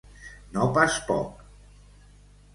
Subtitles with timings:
[0.55, 1.45] No pas poc!